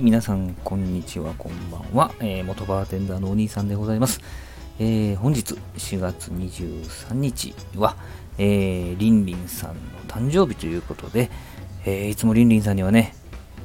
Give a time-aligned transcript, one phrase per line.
[0.00, 2.12] 皆さん、こんにちは、こんばんは。
[2.20, 4.20] えー、元バーテンダーのお兄さんでございます。
[4.78, 7.96] えー、本日4月23日は、
[8.36, 11.30] えー、リンリンさんの誕生日ということで、
[11.86, 13.14] えー、いつもリンリンさんにはね、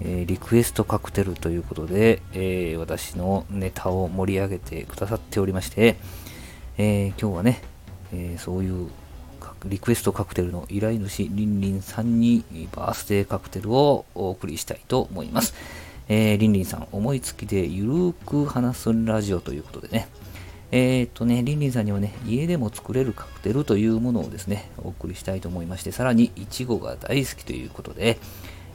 [0.00, 5.96] えー、リクエストカクテルということで、えー、私のネタを盛り上げてくださっておりまして、
[6.76, 7.62] えー、今日はね、
[8.12, 8.90] え、そういう
[9.64, 15.54] リクエストカクテルの依頼主、リンリンさんにバースデーカクテルをお送りしたいと思います。
[16.08, 20.08] えー、リンリンさん、思いつきでゆるーく話すラジオということでね、
[20.70, 28.18] えー、っとね、リンリンさんにはね、家でも作れるカクテルというものをですね、お送りしたいと思いまして、さらに、いちごが大好きということで、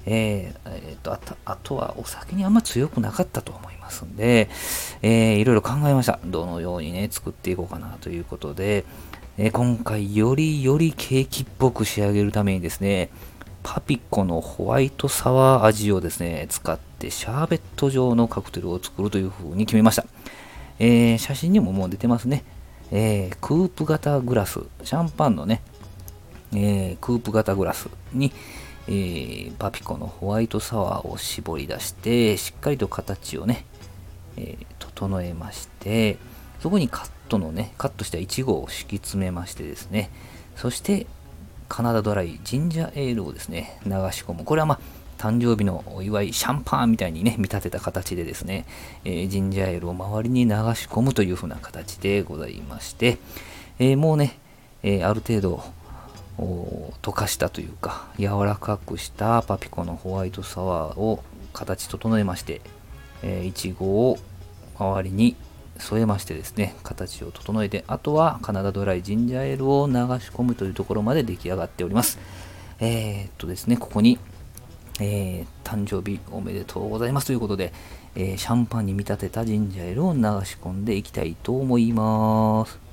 [0.05, 4.49] えー、えー、っとあと、あとはお酒にあんま強くなかったと思いますんで、
[5.01, 6.19] えー、いろいろ考えました。
[6.25, 8.83] どのようにね、作っていこうかなということで、
[9.37, 13.09] え、今回よりよりケーキっぽく仕上げるためにですね、
[13.63, 20.05] パピコのホワイトサワー味をですね、使ってシャーベット状のカクテルを作るという風に決めました。
[20.79, 22.43] えー、写真にももう出てますね。
[22.91, 25.61] えー、クープ型グラス、シャンパンのね、
[26.53, 28.33] えー、クープ型グラスに、
[28.87, 33.65] えー、パピコのホワイトサワーを絞り出して、しっかりと形をね、
[34.37, 36.17] えー、整えまして、
[36.59, 40.09] そこにカットのね、カットしたイチゴを敷き詰めましてですね、
[40.55, 41.07] そして
[41.71, 44.43] カナダドライジンジャーエールをですね、流し込む。
[44.43, 44.79] これはまあ、
[45.17, 48.65] 誕生日のお祝い、シャンパンみたいにね、見立てた形でですね、
[49.05, 53.19] えー、ジンジャーエールを周りに流し込むという風な形でございまして、
[53.79, 54.37] えー、もうね、
[54.83, 55.63] えー、ある程度、
[56.37, 62.59] 溶かしたというか、柔らかくしたパピコのホワイトサワーを形整えまして、
[63.23, 64.17] えー、いちごを
[64.77, 65.37] 周りに
[65.77, 72.19] 添えましてですね、形を整えて、あとはカナダドライジンジャーエールを流し込むというところまで出来上がっております。
[72.79, 74.19] えー、っとですね、ここに、
[74.99, 77.73] えー、誕生日おめでとうございますということで、
[78.15, 82.90] えー、シャンパンに見立てたジンジャーエールを流し込んでいきたいと思います。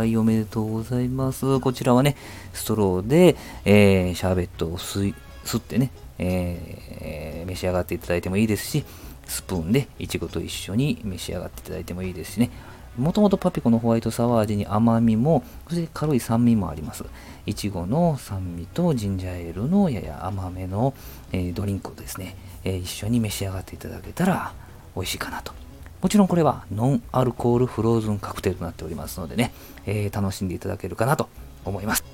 [0.00, 1.60] はい、おめでとうございます。
[1.60, 2.16] こちらはね、
[2.54, 5.12] ストローで、えー、シャーベットを吸
[5.58, 8.82] ってね、えー、召し上がっていただいてもいいですし、
[9.26, 12.48] スプーンでいちごと一緒に召し上がっていただいてもいいですしね。
[12.96, 17.04] もともとパピコのホワイトサワー味に甘みも、そして軽い酸味もあります。
[17.44, 20.94] いちごの酸味とジンジャーエールのやや甘めの、
[21.32, 24.54] えー、ドリンクをですね、えー、一緒に召し上がっていただけたら
[24.96, 25.59] 美味しいかなと
[26.02, 29.52] もちろんこれはノンアルコールフローズンカクテルとなっておりますのでね、
[29.86, 31.28] えー、楽しんでいただけるかなと
[31.64, 32.04] 思います。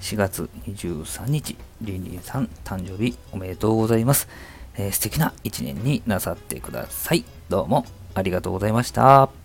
[0.00, 4.28] 4月23日、リンリンさん誕生日おめでとうございます。
[4.76, 7.24] えー、素敵な一年になさってください。
[7.48, 9.41] どうもありがとうございました。